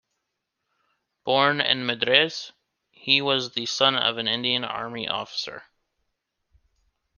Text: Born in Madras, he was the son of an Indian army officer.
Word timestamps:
Born 1.25 1.61
in 1.61 1.85
Madras, 1.85 2.53
he 2.89 3.21
was 3.21 3.51
the 3.51 3.67
son 3.67 3.95
of 3.95 4.17
an 4.17 4.27
Indian 4.27 4.63
army 4.63 5.07
officer. 5.07 5.65